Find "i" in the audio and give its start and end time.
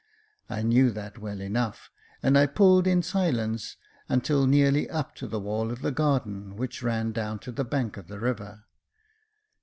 0.49-0.63, 2.35-2.47